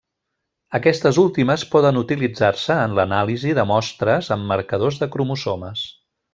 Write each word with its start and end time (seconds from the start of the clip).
Aquestes 0.77 1.19
últimes 1.23 1.65
poden 1.75 1.99
utilitzar-se 2.01 2.79
en 2.87 2.97
l’anàlisi 3.01 3.55
de 3.61 3.69
mostres 3.75 4.33
amb 4.39 4.51
marcadors 4.55 4.99
de 5.05 5.13
cromosomes. 5.17 5.89